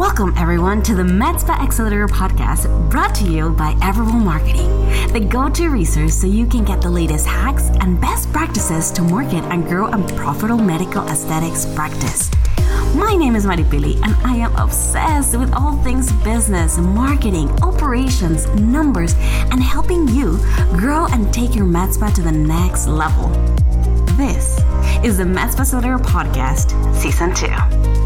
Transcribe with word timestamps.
Welcome, 0.00 0.32
everyone, 0.38 0.80
to 0.84 0.94
the 0.94 1.02
MedSpa 1.02 1.60
Accelerator 1.60 2.06
podcast 2.06 2.90
brought 2.90 3.14
to 3.16 3.24
you 3.24 3.50
by 3.50 3.74
Everwell 3.82 4.24
Marketing, 4.24 4.70
the 5.12 5.20
go 5.20 5.50
to 5.50 5.68
resource 5.68 6.18
so 6.18 6.26
you 6.26 6.46
can 6.46 6.64
get 6.64 6.80
the 6.80 6.88
latest 6.88 7.26
hacks 7.26 7.68
and 7.82 8.00
best 8.00 8.32
practices 8.32 8.90
to 8.92 9.02
market 9.02 9.44
and 9.52 9.66
grow 9.66 9.88
a 9.88 9.98
profitable 10.14 10.64
medical 10.64 11.06
aesthetics 11.06 11.66
practice. 11.74 12.30
My 12.94 13.14
name 13.14 13.36
is 13.36 13.44
Maripili, 13.44 13.96
and 14.02 14.16
I 14.26 14.36
am 14.36 14.56
obsessed 14.56 15.36
with 15.38 15.52
all 15.52 15.76
things 15.82 16.10
business, 16.24 16.78
marketing, 16.78 17.50
operations, 17.60 18.46
numbers, 18.54 19.14
and 19.52 19.62
helping 19.62 20.08
you 20.08 20.38
grow 20.78 21.08
and 21.08 21.30
take 21.30 21.54
your 21.54 21.66
med 21.66 21.92
spa 21.92 22.08
to 22.08 22.22
the 22.22 22.32
next 22.32 22.86
level. 22.86 23.28
This 24.16 24.58
is 25.04 25.18
the 25.18 25.26
Med 25.26 25.52
Spa 25.52 25.60
Accelerator 25.60 25.98
Podcast, 25.98 26.72
Season 26.94 27.34
2. 27.34 27.99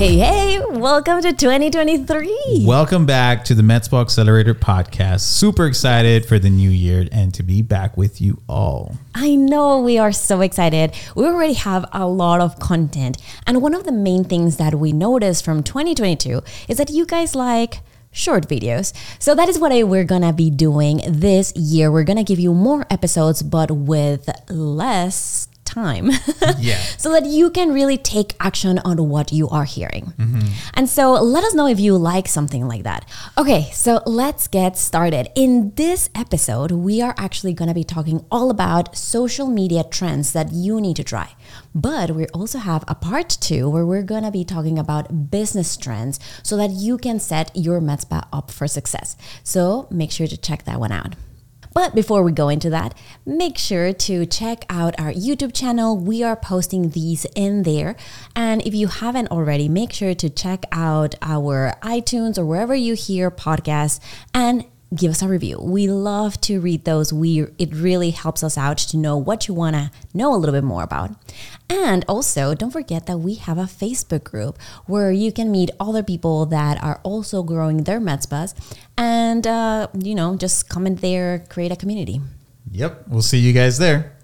Hey, 0.00 0.16
hey, 0.16 0.60
welcome 0.60 1.20
to 1.20 1.30
2023. 1.30 2.64
Welcome 2.64 3.04
back 3.04 3.44
to 3.44 3.54
the 3.54 3.62
Med 3.62 3.84
Spa 3.84 4.00
Accelerator 4.00 4.54
podcast. 4.54 5.20
Super 5.20 5.66
excited 5.66 6.24
for 6.24 6.38
the 6.38 6.48
new 6.48 6.70
year 6.70 7.06
and 7.12 7.34
to 7.34 7.42
be 7.42 7.60
back 7.60 7.98
with 7.98 8.18
you 8.18 8.40
all. 8.48 8.96
I 9.14 9.34
know 9.34 9.78
we 9.78 9.98
are 9.98 10.10
so 10.10 10.40
excited. 10.40 10.94
We 11.14 11.26
already 11.26 11.52
have 11.52 11.84
a 11.92 12.06
lot 12.06 12.40
of 12.40 12.58
content. 12.58 13.18
And 13.46 13.60
one 13.60 13.74
of 13.74 13.84
the 13.84 13.92
main 13.92 14.24
things 14.24 14.56
that 14.56 14.74
we 14.76 14.94
noticed 14.94 15.44
from 15.44 15.62
2022 15.62 16.40
is 16.66 16.78
that 16.78 16.88
you 16.88 17.04
guys 17.04 17.34
like 17.34 17.80
short 18.10 18.48
videos. 18.48 18.94
So 19.18 19.34
that 19.34 19.50
is 19.50 19.58
what 19.58 19.70
I, 19.70 19.82
we're 19.82 20.04
gonna 20.04 20.32
be 20.32 20.50
doing 20.50 21.02
this 21.06 21.54
year. 21.54 21.92
We're 21.92 22.04
gonna 22.04 22.24
give 22.24 22.38
you 22.38 22.54
more 22.54 22.86
episodes, 22.88 23.42
but 23.42 23.70
with 23.70 24.30
less 24.48 25.49
time. 25.74 26.10
yeah. 26.58 26.78
So 26.98 27.12
that 27.12 27.26
you 27.26 27.50
can 27.50 27.72
really 27.72 27.96
take 27.96 28.34
action 28.40 28.78
on 28.80 29.08
what 29.08 29.32
you 29.32 29.48
are 29.48 29.64
hearing. 29.64 30.12
Mm-hmm. 30.16 30.48
And 30.74 30.88
so 30.88 31.12
let 31.12 31.44
us 31.44 31.54
know 31.54 31.66
if 31.66 31.80
you 31.80 31.96
like 31.96 32.28
something 32.28 32.66
like 32.66 32.82
that. 32.82 33.08
Okay, 33.38 33.70
so 33.72 34.02
let's 34.06 34.48
get 34.48 34.76
started. 34.76 35.30
In 35.34 35.72
this 35.76 36.10
episode, 36.14 36.70
we 36.72 37.00
are 37.00 37.14
actually 37.16 37.54
going 37.54 37.68
to 37.68 37.74
be 37.74 37.84
talking 37.84 38.24
all 38.30 38.50
about 38.50 38.96
social 38.96 39.46
media 39.46 39.84
trends 39.84 40.32
that 40.32 40.52
you 40.52 40.80
need 40.80 40.96
to 40.96 41.04
try. 41.04 41.34
But 41.74 42.10
we 42.12 42.26
also 42.28 42.58
have 42.58 42.84
a 42.88 42.94
part 42.94 43.28
two 43.40 43.68
where 43.68 43.86
we're 43.86 44.02
going 44.02 44.24
to 44.24 44.30
be 44.30 44.44
talking 44.44 44.78
about 44.78 45.30
business 45.30 45.76
trends 45.76 46.18
so 46.42 46.56
that 46.56 46.70
you 46.70 46.98
can 46.98 47.20
set 47.20 47.50
your 47.54 47.80
med 47.80 48.00
spa 48.00 48.26
up 48.32 48.50
for 48.50 48.66
success. 48.66 49.16
So 49.44 49.86
make 49.90 50.10
sure 50.10 50.26
to 50.26 50.36
check 50.36 50.64
that 50.64 50.80
one 50.80 50.92
out. 50.92 51.14
But 51.72 51.94
before 51.94 52.22
we 52.22 52.32
go 52.32 52.48
into 52.48 52.70
that, 52.70 52.94
make 53.24 53.56
sure 53.56 53.92
to 53.92 54.26
check 54.26 54.64
out 54.68 54.98
our 54.98 55.12
YouTube 55.12 55.54
channel. 55.54 55.96
We 55.96 56.22
are 56.22 56.36
posting 56.36 56.90
these 56.90 57.26
in 57.36 57.62
there. 57.62 57.96
And 58.34 58.60
if 58.66 58.74
you 58.74 58.88
haven't 58.88 59.28
already, 59.28 59.68
make 59.68 59.92
sure 59.92 60.14
to 60.14 60.28
check 60.28 60.64
out 60.72 61.14
our 61.22 61.74
iTunes 61.82 62.38
or 62.38 62.44
wherever 62.44 62.74
you 62.74 62.94
hear 62.94 63.30
podcasts 63.30 64.00
and 64.34 64.64
give 64.94 65.10
us 65.10 65.22
a 65.22 65.28
review. 65.28 65.58
We 65.62 65.86
love 65.86 66.40
to 66.42 66.60
read 66.60 66.84
those. 66.84 67.12
We 67.12 67.42
it 67.58 67.72
really 67.72 68.10
helps 68.10 68.42
us 68.42 68.58
out 68.58 68.78
to 68.78 68.96
know 68.96 69.16
what 69.16 69.48
you 69.48 69.54
want 69.54 69.76
to 69.76 69.90
know 70.12 70.34
a 70.34 70.36
little 70.36 70.54
bit 70.54 70.64
more 70.64 70.82
about. 70.82 71.10
And 71.68 72.04
also, 72.08 72.54
don't 72.54 72.72
forget 72.72 73.06
that 73.06 73.18
we 73.18 73.34
have 73.34 73.58
a 73.58 73.64
Facebook 73.64 74.24
group 74.24 74.58
where 74.86 75.12
you 75.12 75.30
can 75.32 75.50
meet 75.50 75.70
other 75.78 76.02
people 76.02 76.46
that 76.46 76.82
are 76.82 77.00
also 77.04 77.42
growing 77.42 77.84
their 77.84 78.00
spas 78.20 78.54
and 78.96 79.46
uh, 79.46 79.88
you 79.96 80.14
know, 80.14 80.36
just 80.36 80.68
comment 80.68 81.00
there, 81.00 81.44
create 81.48 81.70
a 81.70 81.76
community. 81.76 82.20
Yep, 82.72 83.08
we'll 83.08 83.22
see 83.22 83.38
you 83.38 83.52
guys 83.52 83.78
there. 83.78 84.16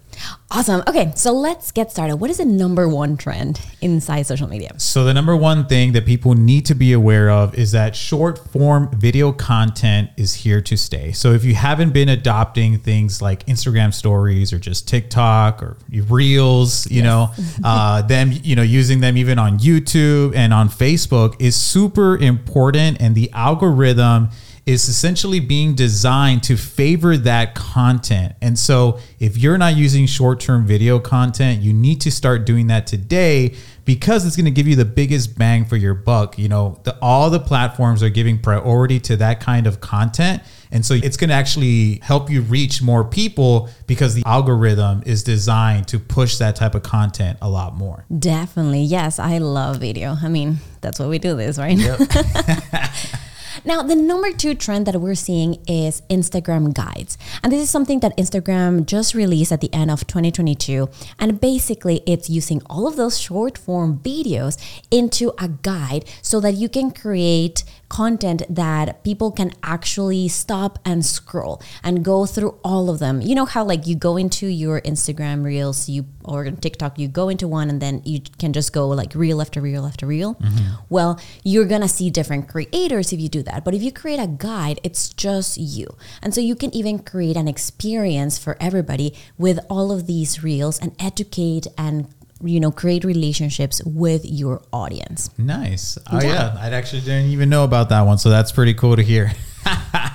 Awesome. 0.49 0.81
Okay, 0.87 1.11
so 1.15 1.33
let's 1.33 1.71
get 1.71 1.91
started. 1.91 2.17
What 2.17 2.29
is 2.29 2.37
the 2.37 2.45
number 2.45 2.87
one 2.87 3.17
trend 3.17 3.59
inside 3.81 4.23
social 4.23 4.47
media? 4.47 4.71
So, 4.77 5.03
the 5.03 5.13
number 5.13 5.35
one 5.35 5.67
thing 5.67 5.91
that 5.91 6.05
people 6.05 6.35
need 6.35 6.65
to 6.67 6.75
be 6.75 6.93
aware 6.93 7.29
of 7.29 7.53
is 7.55 7.73
that 7.73 7.95
short 7.95 8.39
form 8.51 8.89
video 8.91 9.31
content 9.33 10.09
is 10.15 10.33
here 10.33 10.61
to 10.61 10.77
stay. 10.77 11.11
So, 11.11 11.33
if 11.33 11.43
you 11.43 11.53
haven't 11.53 11.91
been 11.93 12.09
adopting 12.09 12.79
things 12.79 13.21
like 13.21 13.45
Instagram 13.45 13.93
stories 13.93 14.53
or 14.53 14.59
just 14.59 14.87
TikTok 14.87 15.61
or 15.61 15.77
Reels, 15.89 16.89
you 16.89 17.03
yes. 17.03 17.05
know, 17.05 17.31
uh, 17.63 18.01
them, 18.03 18.31
you 18.31 18.55
know, 18.55 18.61
using 18.61 19.01
them 19.01 19.17
even 19.17 19.37
on 19.37 19.59
YouTube 19.59 20.33
and 20.35 20.53
on 20.53 20.69
Facebook 20.69 21.35
is 21.39 21.55
super 21.55 22.17
important. 22.17 23.01
And 23.01 23.15
the 23.15 23.29
algorithm 23.33 24.29
is 24.67 24.89
essentially 24.89 25.39
being 25.39 25.73
designed 25.73 26.43
to 26.43 26.57
favor 26.57 27.15
that 27.15 27.55
content. 27.55 28.35
And 28.41 28.59
so, 28.59 28.99
if 29.17 29.37
you're 29.37 29.57
not 29.57 29.77
using 29.77 30.05
short 30.05 30.41
term 30.41 30.67
video 30.67 30.99
content, 30.99 31.61
you 31.61 31.73
need 31.73 32.01
to 32.01 32.11
start 32.11 32.45
doing 32.45 32.67
that 32.67 32.85
today 32.85 33.55
because 33.85 34.25
it's 34.25 34.35
going 34.35 34.45
to 34.45 34.51
give 34.51 34.67
you 34.67 34.75
the 34.75 34.83
biggest 34.83 35.37
bang 35.37 35.63
for 35.63 35.77
your 35.77 35.93
buck. 35.93 36.37
You 36.37 36.49
know, 36.49 36.81
the, 36.83 36.97
all 37.01 37.29
the 37.29 37.39
platforms 37.39 38.03
are 38.03 38.09
giving 38.09 38.37
priority 38.39 38.99
to 38.99 39.15
that 39.15 39.39
kind 39.39 39.65
of 39.65 39.79
content. 39.79 40.43
And 40.69 40.85
so 40.85 40.95
it's 40.95 41.15
going 41.15 41.29
to 41.29 41.33
actually 41.33 41.99
help 42.03 42.29
you 42.29 42.41
reach 42.41 42.81
more 42.81 43.05
people 43.05 43.69
because 43.87 44.15
the 44.15 44.23
algorithm 44.25 45.01
is 45.05 45.23
designed 45.23 45.87
to 45.87 45.99
push 45.99 46.39
that 46.39 46.57
type 46.57 46.75
of 46.75 46.83
content 46.83 47.37
a 47.41 47.49
lot 47.49 47.75
more. 47.75 48.05
Definitely. 48.19 48.81
Yes, 48.81 49.17
I 49.17 49.37
love 49.37 49.77
video. 49.77 50.17
I 50.21 50.27
mean, 50.27 50.57
that's 50.81 50.99
what 50.99 51.07
we 51.07 51.19
do 51.19 51.37
this, 51.37 51.57
right? 51.57 51.77
Yep. 51.77 52.01
Now, 53.65 53.81
the 53.81 53.95
number 53.95 54.31
two 54.31 54.55
trend 54.55 54.85
that 54.87 54.99
we're 54.99 55.15
seeing 55.15 55.63
is 55.67 56.01
Instagram 56.09 56.73
guides. 56.73 57.17
And 57.43 57.51
this 57.51 57.61
is 57.61 57.69
something 57.69 57.99
that 58.01 58.15
Instagram 58.17 58.85
just 58.85 59.13
released 59.13 59.51
at 59.51 59.61
the 59.61 59.73
end 59.73 59.91
of 59.91 60.07
2022. 60.07 60.89
And 61.19 61.39
basically, 61.39 62.01
it's 62.05 62.29
using 62.29 62.61
all 62.69 62.87
of 62.87 62.95
those 62.95 63.19
short 63.19 63.57
form 63.57 63.99
videos 63.99 64.57
into 64.91 65.33
a 65.39 65.47
guide 65.47 66.05
so 66.21 66.39
that 66.39 66.53
you 66.53 66.69
can 66.69 66.91
create 66.91 67.63
content 67.89 68.43
that 68.49 69.03
people 69.03 69.31
can 69.31 69.51
actually 69.63 70.27
stop 70.27 70.79
and 70.83 71.05
scroll 71.05 71.61
and 71.83 72.03
go 72.03 72.25
through 72.25 72.57
all 72.63 72.89
of 72.89 72.99
them. 72.99 73.21
You 73.21 73.35
know 73.35 73.45
how 73.45 73.63
like 73.63 73.87
you 73.87 73.95
go 73.95 74.17
into 74.17 74.47
your 74.47 74.81
Instagram 74.81 75.43
reels, 75.43 75.87
you 75.87 76.05
or 76.25 76.49
TikTok, 76.51 76.99
you 76.99 77.07
go 77.07 77.29
into 77.29 77.47
one 77.47 77.69
and 77.69 77.81
then 77.81 78.01
you 78.03 78.21
can 78.37 78.51
just 78.53 78.73
go 78.73 78.87
like 78.89 79.15
reel 79.15 79.41
after 79.41 79.61
reel 79.61 79.85
after 79.85 80.05
reel. 80.05 80.35
Mm-hmm. 80.35 80.73
Well, 80.89 81.19
you're 81.43 81.65
gonna 81.65 81.87
see 81.87 82.09
different 82.09 82.49
creators 82.49 83.13
if 83.13 83.19
you 83.19 83.29
do 83.29 83.43
that. 83.43 83.63
But 83.63 83.73
if 83.73 83.81
you 83.81 83.91
create 83.91 84.19
a 84.19 84.27
guide, 84.27 84.79
it's 84.83 85.09
just 85.09 85.57
you. 85.57 85.87
And 86.21 86.33
so 86.33 86.41
you 86.41 86.55
can 86.55 86.73
even 86.75 86.99
create 86.99 87.37
an 87.37 87.47
experience 87.47 88.37
for 88.37 88.57
everybody 88.59 89.13
with 89.37 89.59
all 89.69 89.91
of 89.91 90.07
these 90.07 90.43
reels 90.43 90.79
and 90.79 90.95
educate 90.99 91.67
and 91.77 92.13
you 92.43 92.59
know 92.59 92.71
create 92.71 93.03
relationships 93.03 93.81
with 93.85 94.21
your 94.25 94.61
audience 94.71 95.29
nice 95.37 95.97
oh 96.11 96.19
yeah. 96.21 96.53
yeah 96.53 96.57
i 96.59 96.69
actually 96.69 97.01
didn't 97.01 97.31
even 97.31 97.49
know 97.49 97.63
about 97.63 97.89
that 97.89 98.01
one 98.01 98.17
so 98.17 98.29
that's 98.29 98.51
pretty 98.51 98.73
cool 98.73 98.95
to 98.95 99.01
hear 99.01 99.31
uh, 99.65 100.09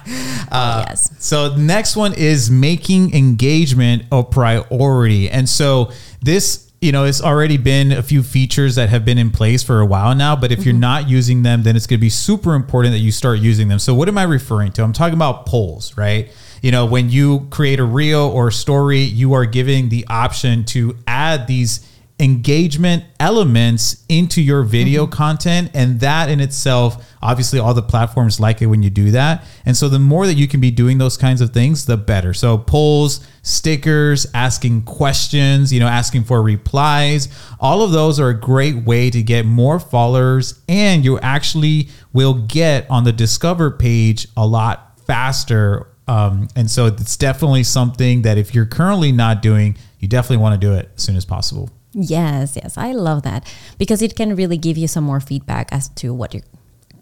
oh, 0.52 0.84
yes 0.88 1.10
so 1.18 1.56
next 1.56 1.96
one 1.96 2.14
is 2.14 2.50
making 2.50 3.14
engagement 3.14 4.04
a 4.12 4.22
priority 4.22 5.28
and 5.28 5.48
so 5.48 5.90
this 6.20 6.72
you 6.82 6.90
know, 6.90 7.04
it's 7.04 7.22
already 7.22 7.58
been 7.58 7.92
a 7.92 8.02
few 8.02 8.24
features 8.24 8.74
that 8.74 8.88
have 8.88 9.04
been 9.04 9.16
in 9.16 9.30
place 9.30 9.62
for 9.62 9.78
a 9.78 9.86
while 9.86 10.16
now, 10.16 10.34
but 10.34 10.50
if 10.50 10.58
mm-hmm. 10.58 10.70
you're 10.70 10.78
not 10.78 11.08
using 11.08 11.44
them, 11.44 11.62
then 11.62 11.76
it's 11.76 11.86
going 11.86 11.98
to 11.98 12.00
be 12.00 12.10
super 12.10 12.54
important 12.54 12.92
that 12.92 12.98
you 12.98 13.12
start 13.12 13.38
using 13.38 13.68
them. 13.68 13.78
So, 13.78 13.94
what 13.94 14.08
am 14.08 14.18
I 14.18 14.24
referring 14.24 14.72
to? 14.72 14.82
I'm 14.82 14.92
talking 14.92 15.14
about 15.14 15.46
polls, 15.46 15.96
right? 15.96 16.28
You 16.60 16.72
know, 16.72 16.84
when 16.84 17.08
you 17.08 17.46
create 17.50 17.78
a 17.78 17.84
reel 17.84 18.22
or 18.22 18.48
a 18.48 18.52
story, 18.52 18.98
you 18.98 19.32
are 19.32 19.46
giving 19.46 19.90
the 19.90 20.04
option 20.08 20.64
to 20.66 20.96
add 21.06 21.46
these 21.46 21.88
engagement 22.20 23.02
elements 23.18 24.04
into 24.08 24.40
your 24.40 24.62
video 24.62 25.04
mm-hmm. 25.04 25.12
content 25.12 25.70
and 25.74 25.98
that 26.00 26.28
in 26.28 26.40
itself 26.40 27.04
obviously 27.22 27.58
all 27.58 27.74
the 27.74 27.82
platforms 27.82 28.38
like 28.38 28.62
it 28.62 28.66
when 28.66 28.82
you 28.82 28.90
do 28.90 29.10
that. 29.10 29.44
And 29.64 29.76
so 29.76 29.88
the 29.88 29.98
more 29.98 30.26
that 30.26 30.34
you 30.34 30.46
can 30.46 30.60
be 30.60 30.70
doing 30.70 30.98
those 30.98 31.16
kinds 31.16 31.40
of 31.40 31.50
things 31.50 31.86
the 31.86 31.96
better. 31.96 32.34
So 32.34 32.58
polls 32.58 33.26
stickers 33.42 34.26
asking 34.34 34.82
questions 34.82 35.72
you 35.72 35.80
know 35.80 35.88
asking 35.88 36.22
for 36.22 36.42
replies 36.42 37.28
all 37.58 37.82
of 37.82 37.90
those 37.90 38.20
are 38.20 38.28
a 38.28 38.38
great 38.38 38.84
way 38.84 39.10
to 39.10 39.20
get 39.20 39.44
more 39.44 39.80
followers 39.80 40.60
and 40.68 41.04
you 41.04 41.18
actually 41.20 41.88
will 42.12 42.34
get 42.34 42.88
on 42.88 43.02
the 43.02 43.12
discover 43.12 43.70
page 43.70 44.28
a 44.36 44.46
lot 44.46 45.00
faster. 45.06 45.88
Um, 46.06 46.48
and 46.54 46.70
so 46.70 46.86
it's 46.86 47.16
definitely 47.16 47.64
something 47.64 48.22
that 48.22 48.38
if 48.38 48.54
you're 48.54 48.66
currently 48.66 49.10
not 49.12 49.42
doing 49.42 49.76
you 49.98 50.08
definitely 50.08 50.36
want 50.38 50.60
to 50.60 50.66
do 50.66 50.74
it 50.74 50.90
as 50.94 51.02
soon 51.02 51.16
as 51.16 51.24
possible 51.24 51.70
Yes, 51.92 52.56
yes. 52.56 52.78
I 52.78 52.92
love 52.92 53.22
that 53.22 53.52
because 53.78 54.02
it 54.02 54.16
can 54.16 54.34
really 54.34 54.56
give 54.56 54.78
you 54.78 54.88
some 54.88 55.04
more 55.04 55.20
feedback 55.20 55.68
as 55.72 55.88
to 55.90 56.14
what 56.14 56.34
your 56.34 56.42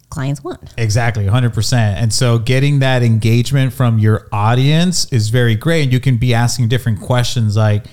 clients 0.08 0.42
want. 0.42 0.74
Exactly, 0.76 1.26
100%. 1.26 1.72
And 1.72 2.12
so 2.12 2.38
getting 2.38 2.80
that 2.80 3.02
engagement 3.02 3.72
from 3.72 3.98
your 3.98 4.28
audience 4.32 5.10
is 5.12 5.28
very 5.28 5.54
great. 5.54 5.84
And 5.84 5.92
you 5.92 6.00
can 6.00 6.16
be 6.16 6.34
asking 6.34 6.68
different 6.68 7.00
questions 7.00 7.56
like, 7.56 7.86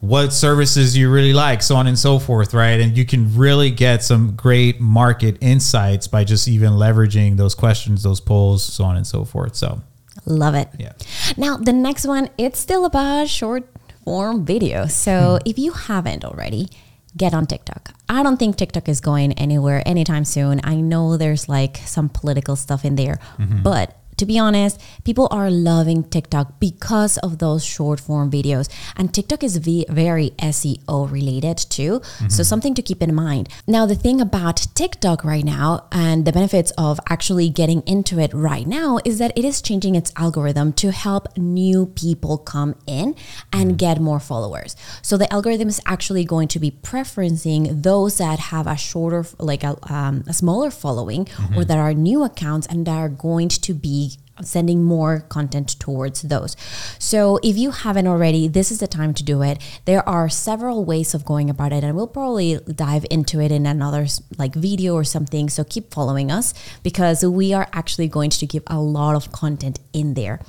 what 0.00 0.32
services 0.32 0.96
you 0.96 1.08
really 1.12 1.32
like, 1.32 1.62
so 1.62 1.76
on 1.76 1.86
and 1.86 1.96
so 1.96 2.18
forth, 2.18 2.54
right? 2.54 2.80
And 2.80 2.98
you 2.98 3.06
can 3.06 3.36
really 3.36 3.70
get 3.70 4.02
some 4.02 4.34
great 4.34 4.80
market 4.80 5.38
insights 5.40 6.08
by 6.08 6.24
just 6.24 6.48
even 6.48 6.72
leveraging 6.72 7.36
those 7.36 7.54
questions, 7.54 8.02
those 8.02 8.20
polls, 8.20 8.64
so 8.64 8.82
on 8.82 8.96
and 8.96 9.06
so 9.06 9.24
forth. 9.24 9.54
So, 9.54 9.80
love 10.26 10.56
it. 10.56 10.68
Yeah. 10.76 10.94
Now, 11.36 11.56
the 11.56 11.72
next 11.72 12.04
one, 12.04 12.30
it's 12.36 12.58
still 12.58 12.84
about 12.84 13.28
short 13.28 13.71
form 14.04 14.44
video. 14.44 14.86
So 14.86 15.38
hmm. 15.40 15.48
if 15.48 15.58
you 15.58 15.72
haven't 15.72 16.24
already, 16.24 16.68
get 17.16 17.34
on 17.34 17.46
TikTok. 17.46 17.94
I 18.08 18.22
don't 18.22 18.38
think 18.38 18.56
TikTok 18.56 18.88
is 18.88 19.00
going 19.00 19.32
anywhere 19.34 19.82
anytime 19.86 20.24
soon. 20.24 20.60
I 20.64 20.76
know 20.76 21.16
there's 21.16 21.48
like 21.48 21.78
some 21.78 22.08
political 22.08 22.56
stuff 22.56 22.84
in 22.84 22.96
there, 22.96 23.18
mm-hmm. 23.38 23.62
but 23.62 23.96
to 24.22 24.26
be 24.26 24.38
honest, 24.38 24.80
people 25.02 25.26
are 25.32 25.50
loving 25.50 26.04
TikTok 26.04 26.60
because 26.60 27.18
of 27.18 27.38
those 27.38 27.64
short 27.64 27.98
form 27.98 28.30
videos. 28.30 28.68
And 28.94 29.12
TikTok 29.12 29.42
is 29.42 29.56
very 29.56 30.30
SEO 30.38 31.10
related 31.10 31.58
too. 31.58 31.98
Mm-hmm. 31.98 32.28
So, 32.28 32.44
something 32.44 32.72
to 32.74 32.82
keep 32.82 33.02
in 33.02 33.12
mind. 33.16 33.48
Now, 33.66 33.84
the 33.84 33.96
thing 33.96 34.20
about 34.20 34.68
TikTok 34.76 35.24
right 35.24 35.44
now 35.44 35.88
and 35.90 36.24
the 36.24 36.30
benefits 36.30 36.70
of 36.78 37.00
actually 37.10 37.48
getting 37.50 37.82
into 37.84 38.20
it 38.20 38.32
right 38.32 38.64
now 38.64 39.00
is 39.04 39.18
that 39.18 39.36
it 39.36 39.44
is 39.44 39.60
changing 39.60 39.96
its 39.96 40.12
algorithm 40.16 40.72
to 40.74 40.92
help 40.92 41.36
new 41.36 41.86
people 41.86 42.38
come 42.38 42.76
in 42.86 43.16
and 43.52 43.70
mm-hmm. 43.70 43.76
get 43.76 44.00
more 44.00 44.20
followers. 44.20 44.76
So, 45.02 45.16
the 45.16 45.30
algorithm 45.32 45.66
is 45.66 45.80
actually 45.84 46.24
going 46.24 46.46
to 46.54 46.60
be 46.60 46.70
preferencing 46.70 47.82
those 47.82 48.18
that 48.18 48.38
have 48.38 48.68
a 48.68 48.76
shorter, 48.76 49.26
like 49.40 49.64
a, 49.64 49.76
um, 49.92 50.22
a 50.28 50.32
smaller 50.32 50.70
following 50.70 51.24
mm-hmm. 51.24 51.58
or 51.58 51.64
that 51.64 51.78
are 51.78 51.92
new 51.92 52.22
accounts 52.22 52.68
and 52.68 52.86
that 52.86 52.96
are 52.96 53.08
going 53.08 53.48
to 53.48 53.74
be 53.74 54.11
sending 54.40 54.82
more 54.82 55.20
content 55.28 55.78
towards 55.78 56.22
those. 56.22 56.56
So 56.98 57.38
if 57.42 57.56
you 57.56 57.70
haven't 57.70 58.06
already, 58.06 58.48
this 58.48 58.70
is 58.70 58.78
the 58.78 58.86
time 58.86 59.14
to 59.14 59.22
do 59.22 59.42
it. 59.42 59.58
There 59.84 60.06
are 60.08 60.28
several 60.28 60.84
ways 60.84 61.14
of 61.14 61.24
going 61.24 61.50
about 61.50 61.72
it 61.72 61.84
and 61.84 61.94
we'll 61.94 62.06
probably 62.06 62.58
dive 62.74 63.04
into 63.10 63.40
it 63.40 63.52
in 63.52 63.66
another 63.66 64.06
like 64.38 64.54
video 64.54 64.94
or 64.94 65.04
something. 65.04 65.48
So 65.48 65.64
keep 65.64 65.92
following 65.92 66.30
us 66.30 66.54
because 66.82 67.24
we 67.24 67.52
are 67.52 67.68
actually 67.72 68.08
going 68.08 68.30
to 68.30 68.46
give 68.46 68.62
a 68.66 68.80
lot 68.80 69.14
of 69.14 69.32
content 69.32 69.78
in 69.92 70.14
there. 70.14 70.40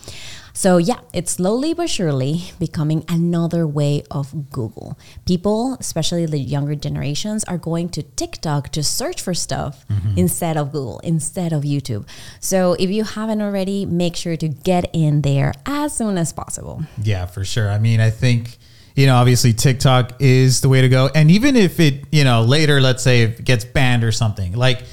So, 0.53 0.77
yeah, 0.77 0.99
it's 1.13 1.33
slowly 1.33 1.73
but 1.73 1.89
surely 1.89 2.51
becoming 2.59 3.03
another 3.09 3.65
way 3.65 4.03
of 4.11 4.51
Google. 4.51 4.97
People, 5.25 5.75
especially 5.79 6.27
the 6.27 6.37
younger 6.37 6.75
generations, 6.75 7.43
are 7.45 7.57
going 7.57 7.89
to 7.89 8.03
TikTok 8.03 8.69
to 8.69 8.83
search 8.83 9.19
for 9.19 9.33
stuff 9.33 9.85
mm-hmm. 9.87 10.17
instead 10.17 10.55
of 10.55 10.71
Google, 10.71 10.99
instead 10.99 11.53
of 11.53 11.63
YouTube. 11.63 12.07
So, 12.39 12.73
if 12.73 12.91
you 12.91 13.03
haven't 13.03 13.41
already, 13.41 13.85
make 13.85 14.15
sure 14.15 14.37
to 14.37 14.47
get 14.47 14.89
in 14.93 15.21
there 15.23 15.53
as 15.65 15.97
soon 15.97 16.17
as 16.19 16.31
possible. 16.31 16.83
Yeah, 17.01 17.25
for 17.25 17.43
sure. 17.43 17.69
I 17.69 17.79
mean, 17.79 17.99
I 17.99 18.11
think 18.11 18.59
you 18.95 19.07
know, 19.07 19.15
obviously 19.15 19.53
TikTok 19.53 20.21
is 20.21 20.61
the 20.61 20.69
way 20.69 20.81
to 20.81 20.89
go. 20.89 21.09
And 21.15 21.31
even 21.31 21.55
if 21.55 21.79
it, 21.79 22.05
you 22.11 22.23
know, 22.23 22.43
later, 22.43 22.79
let's 22.79 23.01
say 23.01 23.23
it 23.23 23.43
gets 23.43 23.65
banned 23.65 24.03
or 24.03 24.11
something, 24.11 24.53
like 24.53 24.83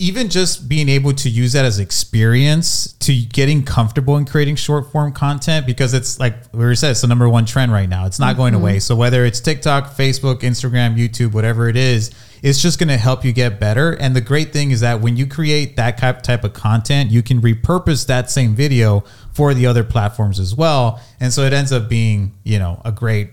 even 0.00 0.30
just 0.30 0.66
being 0.66 0.88
able 0.88 1.12
to 1.12 1.28
use 1.28 1.52
that 1.52 1.66
as 1.66 1.78
experience 1.78 2.94
to 2.94 3.14
getting 3.14 3.62
comfortable 3.62 4.16
in 4.16 4.24
creating 4.24 4.56
short 4.56 4.90
form 4.90 5.12
content 5.12 5.66
because 5.66 5.92
it's 5.92 6.18
like 6.18 6.34
we 6.54 6.74
said 6.74 6.92
it's 6.92 7.02
the 7.02 7.06
number 7.06 7.28
one 7.28 7.44
trend 7.44 7.70
right 7.70 7.88
now. 7.88 8.06
It's 8.06 8.18
not 8.18 8.30
mm-hmm. 8.30 8.38
going 8.38 8.54
away. 8.54 8.78
So 8.78 8.96
whether 8.96 9.26
it's 9.26 9.40
tiktok 9.40 9.94
facebook 9.94 10.40
instagram 10.40 10.96
youtube 10.96 11.32
whatever 11.32 11.68
it 11.68 11.76
is 11.76 12.10
it's 12.42 12.62
just 12.62 12.78
going 12.78 12.88
to 12.88 12.96
help 12.96 13.22
you 13.22 13.34
get 13.34 13.60
better. 13.60 13.92
And 13.92 14.16
the 14.16 14.22
great 14.22 14.50
thing 14.50 14.70
is 14.70 14.80
that 14.80 15.02
when 15.02 15.18
you 15.18 15.26
create 15.26 15.76
that 15.76 15.98
type 16.24 16.44
of 16.44 16.54
content 16.54 17.10
you 17.10 17.22
can 17.22 17.42
repurpose 17.42 18.06
that 18.06 18.30
same 18.30 18.54
video 18.54 19.04
for 19.34 19.52
the 19.52 19.66
other 19.66 19.84
platforms 19.84 20.40
as 20.40 20.54
well. 20.54 20.98
And 21.20 21.30
so 21.30 21.42
it 21.42 21.52
ends 21.52 21.72
up 21.72 21.90
being 21.90 22.32
you 22.42 22.58
know 22.58 22.80
a 22.86 22.90
great 22.90 23.32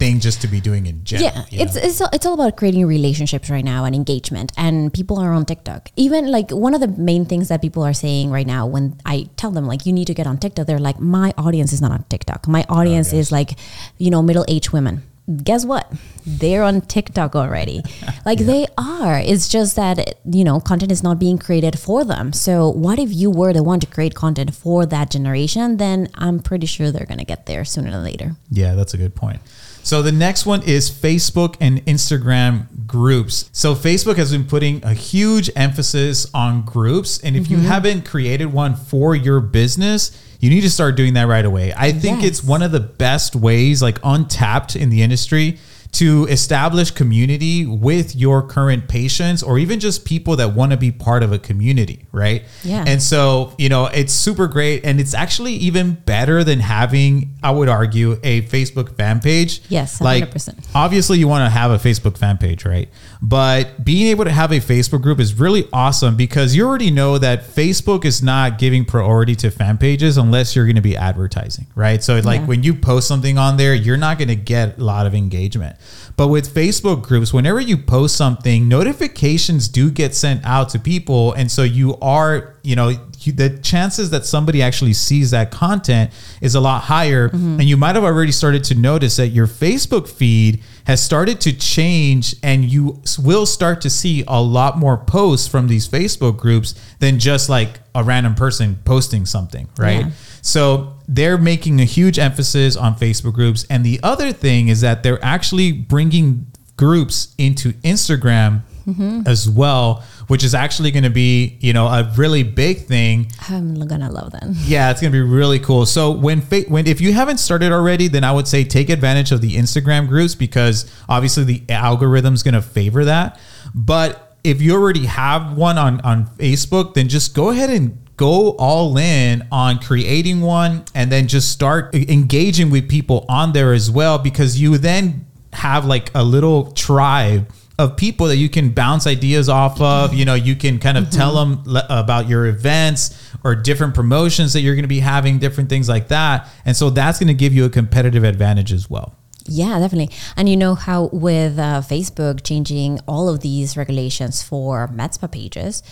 thing 0.00 0.18
just 0.18 0.40
to 0.40 0.48
be 0.48 0.60
doing 0.60 0.86
in 0.86 1.04
general. 1.04 1.44
Yeah, 1.50 1.64
it's 1.64 1.76
it's 1.76 2.00
all, 2.00 2.08
it's 2.12 2.26
all 2.26 2.34
about 2.34 2.56
creating 2.56 2.86
relationships 2.86 3.50
right 3.50 3.64
now 3.64 3.84
and 3.84 3.94
engagement. 3.94 4.50
And 4.56 4.92
people 4.92 5.20
are 5.20 5.32
on 5.32 5.44
TikTok. 5.44 5.92
Even 5.94 6.32
like 6.32 6.50
one 6.50 6.74
of 6.74 6.80
the 6.80 6.88
main 6.88 7.26
things 7.26 7.48
that 7.48 7.60
people 7.60 7.84
are 7.84 7.92
saying 7.92 8.30
right 8.30 8.46
now 8.46 8.66
when 8.66 8.98
I 9.04 9.28
tell 9.36 9.52
them 9.52 9.66
like 9.66 9.86
you 9.86 9.92
need 9.92 10.06
to 10.06 10.14
get 10.14 10.26
on 10.26 10.38
TikTok, 10.38 10.66
they're 10.66 10.78
like, 10.78 10.98
my 10.98 11.32
audience 11.36 11.72
is 11.72 11.80
not 11.80 11.92
on 11.92 12.02
TikTok. 12.08 12.48
My 12.48 12.64
audience 12.68 13.12
oh, 13.12 13.18
is 13.18 13.30
like, 13.30 13.58
you 13.98 14.10
know, 14.10 14.22
middle 14.22 14.46
aged 14.48 14.72
women. 14.72 15.02
Guess 15.44 15.64
what? 15.64 15.92
They're 16.26 16.64
on 16.64 16.80
TikTok 16.80 17.36
already. 17.36 17.84
Like 18.26 18.40
yeah. 18.40 18.46
they 18.46 18.66
are. 18.76 19.18
It's 19.18 19.48
just 19.48 19.76
that, 19.76 20.18
you 20.24 20.44
know, 20.44 20.60
content 20.60 20.92
is 20.92 21.02
not 21.02 21.18
being 21.18 21.38
created 21.38 21.78
for 21.78 22.04
them. 22.04 22.34
So, 22.34 22.68
what 22.68 22.98
if 22.98 23.10
you 23.12 23.30
were 23.30 23.52
the 23.54 23.62
one 23.62 23.80
to 23.80 23.86
create 23.86 24.14
content 24.14 24.54
for 24.54 24.84
that 24.86 25.10
generation? 25.10 25.78
Then 25.78 26.08
I'm 26.14 26.38
pretty 26.40 26.66
sure 26.66 26.90
they're 26.90 27.06
going 27.06 27.18
to 27.18 27.24
get 27.24 27.46
there 27.46 27.64
sooner 27.64 27.90
than 27.90 28.04
later. 28.04 28.36
Yeah, 28.50 28.74
that's 28.74 28.92
a 28.92 28.98
good 28.98 29.14
point. 29.14 29.40
So 29.82 30.02
the 30.02 30.12
next 30.12 30.46
one 30.46 30.62
is 30.62 30.90
Facebook 30.90 31.56
and 31.60 31.84
Instagram 31.86 32.86
groups. 32.86 33.48
So 33.52 33.74
Facebook 33.74 34.16
has 34.16 34.32
been 34.32 34.44
putting 34.44 34.84
a 34.84 34.92
huge 34.92 35.50
emphasis 35.56 36.26
on 36.34 36.62
groups. 36.62 37.18
And 37.20 37.36
if 37.36 37.44
mm-hmm. 37.44 37.54
you 37.54 37.60
haven't 37.60 38.04
created 38.04 38.46
one 38.46 38.74
for 38.74 39.14
your 39.14 39.40
business, 39.40 40.10
you 40.40 40.50
need 40.50 40.62
to 40.62 40.70
start 40.70 40.96
doing 40.96 41.14
that 41.14 41.24
right 41.24 41.44
away. 41.44 41.72
I 41.76 41.92
think 41.92 42.22
yes. 42.22 42.30
it's 42.30 42.44
one 42.44 42.62
of 42.62 42.72
the 42.72 42.80
best 42.80 43.36
ways, 43.36 43.82
like 43.82 43.98
untapped 44.02 44.76
in 44.76 44.90
the 44.90 45.02
industry 45.02 45.58
to 45.92 46.24
establish 46.26 46.92
community 46.92 47.66
with 47.66 48.14
your 48.14 48.42
current 48.42 48.88
patients 48.88 49.42
or 49.42 49.58
even 49.58 49.80
just 49.80 50.04
people 50.04 50.36
that 50.36 50.54
want 50.54 50.70
to 50.70 50.76
be 50.76 50.92
part 50.92 51.22
of 51.22 51.32
a 51.32 51.38
community, 51.38 52.06
right? 52.12 52.44
Yeah. 52.62 52.84
And 52.86 53.02
so, 53.02 53.54
you 53.58 53.68
know, 53.68 53.86
it's 53.86 54.12
super 54.12 54.46
great. 54.46 54.84
And 54.84 55.00
it's 55.00 55.14
actually 55.14 55.54
even 55.54 55.94
better 55.94 56.44
than 56.44 56.60
having, 56.60 57.34
I 57.42 57.50
would 57.50 57.68
argue, 57.68 58.20
a 58.22 58.42
Facebook 58.42 58.96
fan 58.96 59.20
page. 59.20 59.62
Yes, 59.68 59.98
100%. 59.98 60.02
Like, 60.04 60.56
obviously, 60.74 61.18
you 61.18 61.26
want 61.26 61.44
to 61.44 61.50
have 61.50 61.72
a 61.72 61.78
Facebook 61.78 62.16
fan 62.16 62.38
page, 62.38 62.64
right? 62.64 62.88
But 63.22 63.84
being 63.84 64.06
able 64.06 64.24
to 64.24 64.30
have 64.30 64.50
a 64.50 64.60
Facebook 64.60 65.02
group 65.02 65.20
is 65.20 65.34
really 65.34 65.68
awesome 65.74 66.16
because 66.16 66.56
you 66.56 66.66
already 66.66 66.90
know 66.90 67.18
that 67.18 67.42
Facebook 67.42 68.06
is 68.06 68.22
not 68.22 68.58
giving 68.58 68.86
priority 68.86 69.34
to 69.36 69.50
fan 69.50 69.76
pages 69.76 70.16
unless 70.16 70.56
you're 70.56 70.64
going 70.64 70.76
to 70.76 70.82
be 70.82 70.96
advertising, 70.96 71.66
right? 71.74 72.02
So, 72.02 72.18
like, 72.20 72.40
yeah. 72.40 72.46
when 72.46 72.62
you 72.62 72.74
post 72.74 73.06
something 73.06 73.36
on 73.36 73.58
there, 73.58 73.74
you're 73.74 73.98
not 73.98 74.16
going 74.16 74.28
to 74.28 74.36
get 74.36 74.78
a 74.78 74.84
lot 74.84 75.06
of 75.06 75.14
engagement. 75.14 75.76
But 76.16 76.28
with 76.28 76.54
Facebook 76.54 77.02
groups, 77.02 77.30
whenever 77.32 77.60
you 77.60 77.76
post 77.76 78.16
something, 78.16 78.68
notifications 78.68 79.68
do 79.68 79.90
get 79.90 80.14
sent 80.14 80.44
out 80.46 80.70
to 80.70 80.78
people. 80.78 81.34
And 81.34 81.50
so 81.50 81.62
you 81.62 81.96
are, 81.98 82.56
you 82.62 82.74
know, 82.74 82.92
the 82.92 83.58
chances 83.62 84.10
that 84.10 84.24
somebody 84.24 84.62
actually 84.62 84.94
sees 84.94 85.30
that 85.32 85.50
content 85.50 86.10
is 86.40 86.54
a 86.54 86.60
lot 86.60 86.84
higher. 86.84 87.28
Mm-hmm. 87.28 87.60
And 87.60 87.64
you 87.64 87.76
might 87.76 87.96
have 87.96 88.04
already 88.04 88.32
started 88.32 88.64
to 88.64 88.74
notice 88.74 89.16
that 89.16 89.28
your 89.28 89.46
Facebook 89.46 90.08
feed 90.08 90.62
has 90.90 91.00
started 91.00 91.40
to 91.40 91.52
change 91.52 92.34
and 92.42 92.64
you 92.64 93.00
will 93.16 93.46
start 93.46 93.80
to 93.80 93.88
see 93.88 94.24
a 94.26 94.42
lot 94.42 94.76
more 94.76 94.98
posts 94.98 95.46
from 95.46 95.68
these 95.68 95.86
Facebook 95.86 96.36
groups 96.36 96.74
than 96.98 97.20
just 97.20 97.48
like 97.48 97.78
a 97.94 98.02
random 98.02 98.34
person 98.34 98.76
posting 98.84 99.24
something, 99.24 99.68
right? 99.78 100.06
Yeah. 100.06 100.10
So 100.42 100.94
they're 101.06 101.38
making 101.38 101.80
a 101.80 101.84
huge 101.84 102.18
emphasis 102.18 102.76
on 102.76 102.96
Facebook 102.96 103.34
groups. 103.34 103.64
And 103.70 103.86
the 103.86 104.00
other 104.02 104.32
thing 104.32 104.66
is 104.66 104.80
that 104.80 105.04
they're 105.04 105.24
actually 105.24 105.70
bringing 105.70 106.48
groups 106.76 107.36
into 107.38 107.72
Instagram 107.84 108.62
mm-hmm. 108.84 109.22
as 109.26 109.48
well, 109.48 110.02
which 110.30 110.44
is 110.44 110.54
actually 110.54 110.92
going 110.92 111.02
to 111.02 111.10
be, 111.10 111.56
you 111.58 111.72
know, 111.72 111.88
a 111.88 112.04
really 112.16 112.44
big 112.44 112.86
thing. 112.86 113.26
I'm 113.48 113.84
gonna 113.88 114.12
love 114.12 114.30
them. 114.30 114.54
Yeah, 114.70 114.92
it's 114.92 115.00
going 115.00 115.12
to 115.12 115.16
be 115.16 115.28
really 115.28 115.58
cool. 115.58 115.84
So 115.86 116.12
when 116.12 116.40
when 116.68 116.86
if 116.86 117.00
you 117.00 117.12
haven't 117.12 117.38
started 117.38 117.72
already, 117.72 118.06
then 118.06 118.22
I 118.22 118.30
would 118.30 118.46
say 118.46 118.62
take 118.62 118.90
advantage 118.90 119.32
of 119.32 119.40
the 119.40 119.56
Instagram 119.56 120.06
groups 120.06 120.36
because 120.36 120.88
obviously 121.08 121.42
the 121.42 121.62
algorithm's 121.68 122.44
going 122.44 122.54
to 122.54 122.62
favor 122.62 123.04
that. 123.06 123.40
But 123.74 124.36
if 124.44 124.62
you 124.62 124.74
already 124.74 125.06
have 125.06 125.56
one 125.56 125.78
on 125.78 126.00
on 126.02 126.26
Facebook, 126.36 126.94
then 126.94 127.08
just 127.08 127.34
go 127.34 127.50
ahead 127.50 127.68
and 127.68 127.98
go 128.16 128.50
all 128.52 128.96
in 128.98 129.44
on 129.50 129.80
creating 129.80 130.42
one 130.42 130.84
and 130.94 131.10
then 131.10 131.26
just 131.26 131.50
start 131.50 131.92
engaging 131.92 132.70
with 132.70 132.88
people 132.88 133.26
on 133.28 133.52
there 133.52 133.72
as 133.72 133.90
well 133.90 134.16
because 134.16 134.60
you 134.60 134.78
then 134.78 135.26
have 135.54 135.84
like 135.86 136.12
a 136.14 136.22
little 136.22 136.70
tribe 136.72 137.50
of 137.80 137.96
people 137.96 138.26
that 138.28 138.36
you 138.36 138.48
can 138.48 138.70
bounce 138.70 139.06
ideas 139.06 139.48
off 139.48 139.80
of. 139.80 140.14
You 140.14 140.24
know, 140.24 140.34
you 140.34 140.54
can 140.54 140.78
kind 140.78 140.98
of 140.98 141.04
mm-hmm. 141.04 141.16
tell 141.18 141.34
them 141.34 141.62
le- 141.64 141.86
about 141.88 142.28
your 142.28 142.46
events 142.46 143.32
or 143.42 143.54
different 143.54 143.94
promotions 143.94 144.52
that 144.52 144.60
you're 144.60 144.74
going 144.74 144.84
to 144.84 144.88
be 144.88 145.00
having, 145.00 145.38
different 145.38 145.68
things 145.68 145.88
like 145.88 146.08
that. 146.08 146.48
And 146.64 146.76
so 146.76 146.90
that's 146.90 147.18
going 147.18 147.28
to 147.28 147.34
give 147.34 147.54
you 147.54 147.64
a 147.64 147.70
competitive 147.70 148.24
advantage 148.24 148.72
as 148.72 148.88
well. 148.90 149.16
Yeah, 149.46 149.78
definitely. 149.78 150.14
And 150.36 150.48
you 150.48 150.56
know 150.56 150.74
how 150.74 151.08
with 151.12 151.58
uh, 151.58 151.80
Facebook 151.80 152.44
changing 152.44 153.00
all 153.08 153.28
of 153.28 153.40
these 153.40 153.76
regulations 153.76 154.42
for 154.42 154.86
MedSpa 154.88 155.32
pages, 155.32 155.82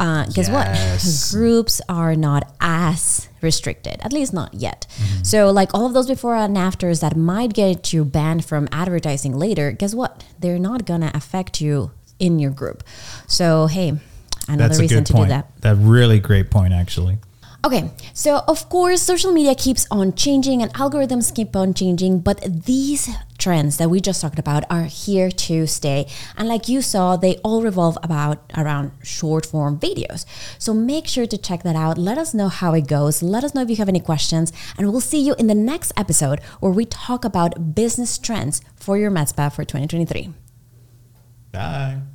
uh, 0.00 0.24
guess 0.26 0.48
yes. 0.48 1.32
what? 1.32 1.38
Groups 1.38 1.80
are 1.88 2.14
not 2.16 2.52
as 2.60 3.28
restricted, 3.40 4.00
at 4.00 4.12
least 4.12 4.32
not 4.32 4.54
yet. 4.54 4.86
Mm-hmm. 4.96 5.22
So, 5.22 5.50
like 5.50 5.72
all 5.74 5.86
of 5.86 5.92
those 5.92 6.08
before 6.08 6.34
and 6.34 6.58
afters 6.58 7.00
that 7.00 7.16
might 7.16 7.52
get 7.52 7.92
you 7.92 8.04
banned 8.04 8.44
from 8.44 8.68
advertising 8.72 9.36
later, 9.36 9.72
guess 9.72 9.94
what? 9.94 10.24
They're 10.38 10.58
not 10.58 10.84
gonna 10.84 11.10
affect 11.14 11.60
you 11.60 11.92
in 12.18 12.38
your 12.38 12.50
group. 12.50 12.82
So, 13.26 13.66
hey, 13.66 13.94
another 14.48 14.68
That's 14.68 14.80
reason 14.80 15.04
to 15.04 15.12
point. 15.12 15.26
do 15.26 15.28
that. 15.30 15.60
That 15.60 15.76
really 15.76 16.18
great 16.20 16.50
point, 16.50 16.72
actually. 16.72 17.18
Okay, 17.64 17.90
so 18.12 18.42
of 18.46 18.68
course, 18.68 19.00
social 19.00 19.32
media 19.32 19.54
keeps 19.54 19.86
on 19.90 20.12
changing 20.12 20.60
and 20.60 20.70
algorithms 20.74 21.34
keep 21.34 21.56
on 21.56 21.72
changing, 21.72 22.20
but 22.20 22.66
these 22.66 23.08
trends 23.44 23.76
that 23.76 23.90
we 23.90 24.00
just 24.00 24.22
talked 24.22 24.38
about 24.38 24.64
are 24.70 24.84
here 24.84 25.30
to 25.30 25.66
stay. 25.66 26.06
And 26.36 26.48
like 26.48 26.66
you 26.66 26.80
saw, 26.80 27.16
they 27.16 27.36
all 27.44 27.60
revolve 27.62 27.98
about 28.02 28.38
around 28.56 28.92
short 29.02 29.44
form 29.44 29.78
videos. 29.78 30.24
So 30.58 30.72
make 30.72 31.06
sure 31.06 31.26
to 31.26 31.36
check 31.36 31.62
that 31.62 31.76
out. 31.76 31.98
Let 31.98 32.16
us 32.16 32.32
know 32.32 32.48
how 32.48 32.72
it 32.72 32.86
goes. 32.86 33.22
Let 33.22 33.44
us 33.44 33.54
know 33.54 33.62
if 33.62 33.70
you 33.70 33.76
have 33.76 33.88
any 33.88 34.00
questions, 34.00 34.52
and 34.76 34.90
we'll 34.90 35.10
see 35.12 35.20
you 35.20 35.34
in 35.34 35.46
the 35.46 35.54
next 35.54 35.92
episode 35.96 36.40
where 36.60 36.72
we 36.72 36.86
talk 36.86 37.24
about 37.24 37.74
business 37.74 38.16
trends 38.18 38.62
for 38.74 38.96
your 38.96 39.10
med 39.10 39.28
spa 39.28 39.50
for 39.50 39.64
2023. 39.64 40.32
Bye. 41.52 42.13